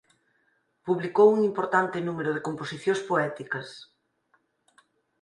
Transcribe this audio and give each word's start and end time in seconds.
Publicou 0.87 1.27
un 1.35 1.39
importante 1.49 2.05
número 2.07 2.31
de 2.33 2.45
composicións 2.47 3.01
poéticas. 3.09 3.67